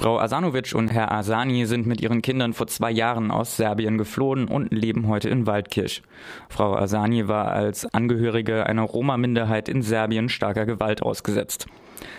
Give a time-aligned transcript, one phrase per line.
[0.00, 4.48] Frau Asanovic und Herr Asani sind mit ihren Kindern vor zwei Jahren aus Serbien geflohen
[4.48, 6.00] und leben heute in Waldkirch.
[6.48, 11.66] Frau Asani war als Angehörige einer Roma-Minderheit in Serbien starker Gewalt ausgesetzt.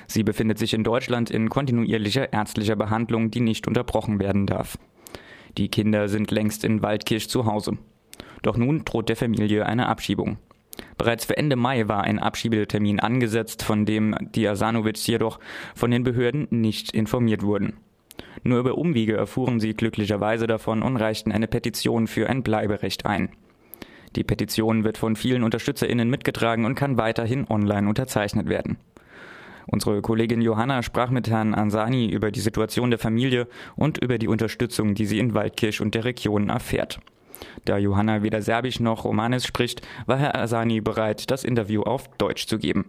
[0.06, 4.78] Sie befindet sich in Deutschland in kontinuierlicher ärztlicher Behandlung, die nicht unterbrochen werden darf.
[5.58, 7.80] Die Kinder sind längst in Waldkirch zu Hause.
[8.44, 10.38] Doch nun droht der Familie eine Abschiebung.
[11.02, 15.40] Bereits für Ende Mai war ein Abschiebetermin angesetzt, von dem die Asanovic jedoch
[15.74, 17.74] von den Behörden nicht informiert wurden.
[18.44, 23.30] Nur über Umwege erfuhren sie glücklicherweise davon und reichten eine Petition für ein Bleiberecht ein.
[24.16, 28.78] Die Petition wird von vielen UnterstützerInnen mitgetragen und kann weiterhin online unterzeichnet werden.
[29.66, 34.28] Unsere Kollegin Johanna sprach mit Herrn Ansani über die Situation der Familie und über die
[34.28, 37.00] Unterstützung, die sie in Waldkirch und der Region erfährt.
[37.66, 42.48] Da Johanna weder Serbisch noch Romanisch spricht, war Herr Asani bereit, das Interview auf Deutsch
[42.48, 42.86] zu geben.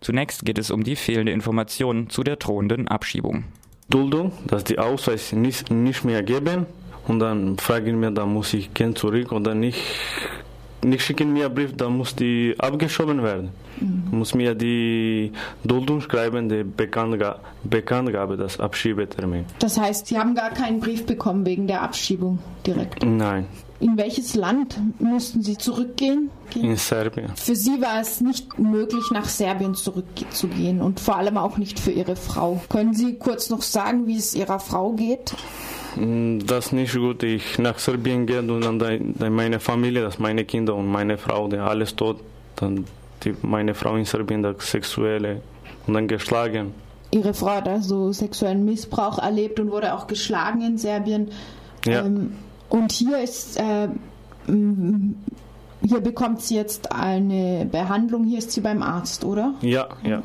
[0.00, 3.44] Zunächst geht es um die fehlende Information zu der drohenden Abschiebung.
[3.88, 6.66] Duldung, dass die Ausweis nicht, nicht mehr geben
[7.06, 9.78] und dann fragen wir, dann muss ich gehen zurück oder nicht.
[10.84, 13.50] Nicht schicken mir einen Brief, dann muss die abgeschoben werden.
[13.80, 14.18] Mhm.
[14.18, 15.32] Muss mir die
[15.64, 19.44] Duldung schreiben, die Bekanntgabe, Bekanntgabe, das Abschiebetermin.
[19.58, 23.04] Das heißt, Sie haben gar keinen Brief bekommen wegen der Abschiebung direkt?
[23.04, 23.46] Nein.
[23.80, 26.30] In welches Land mussten Sie zurückgehen?
[26.54, 27.32] In Serbien.
[27.34, 31.90] Für Sie war es nicht möglich, nach Serbien zurückzugehen und vor allem auch nicht für
[31.90, 32.62] Ihre Frau.
[32.68, 35.34] Können Sie kurz noch sagen, wie es Ihrer Frau geht?
[35.96, 37.22] Mm, das ist nicht gut.
[37.22, 41.58] Ich nach Serbien gehe und dann meine Familie, das meine Kinder und meine Frau, die
[41.58, 42.18] alles tot.
[42.56, 42.84] Dann
[43.22, 45.40] die, meine Frau in Serbien, das sexuelle
[45.86, 46.74] und dann geschlagen.
[47.10, 51.30] Ihre Frau hat also sexuellen Missbrauch erlebt und wurde auch geschlagen in Serbien.
[51.84, 52.04] Ja.
[52.04, 52.34] Ähm,
[52.68, 53.88] und hier ist, äh,
[54.46, 59.54] hier bekommt sie jetzt eine Behandlung, hier ist sie beim Arzt, oder?
[59.60, 60.22] Ja, ja,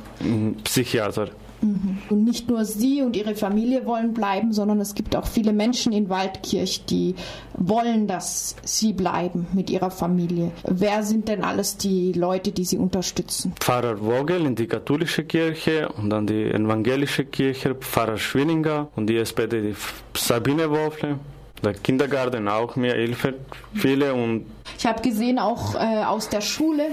[0.64, 1.30] Psychiater.
[1.62, 1.98] Mhm.
[2.10, 5.92] Und nicht nur Sie und Ihre Familie wollen bleiben, sondern es gibt auch viele Menschen
[5.92, 7.16] in Waldkirch, die
[7.58, 10.52] wollen, dass Sie bleiben mit Ihrer Familie.
[10.64, 13.54] Wer sind denn alles die Leute, die Sie unterstützen?
[13.60, 19.18] Pfarrer Vogel in die katholische Kirche und dann die evangelische Kirche, Pfarrer Schwininger und die
[19.18, 19.76] SPD, die
[20.16, 21.20] Sabine Wolfle.
[21.64, 23.34] Der Kindergarten auch mir hilft
[23.74, 24.46] viele und
[24.78, 26.84] ich habe gesehen auch äh, aus der Schule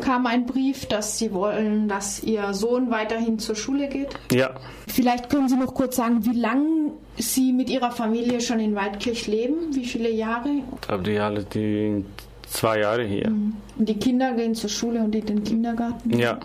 [0.00, 4.08] kam ein Brief, dass Sie wollen, dass Ihr Sohn weiterhin zur Schule geht.
[4.32, 4.54] Ja.
[4.86, 9.26] Vielleicht können Sie noch kurz sagen, wie lange Sie mit Ihrer Familie schon in Waldkirch
[9.26, 9.74] leben?
[9.74, 10.48] Wie viele Jahre?
[10.74, 12.04] Ich glaube, die alle die
[12.48, 13.30] zwei Jahre hier.
[13.30, 13.54] Mhm.
[13.78, 16.18] Und die Kinder gehen zur Schule und in den Kindergarten?
[16.18, 16.38] Ja.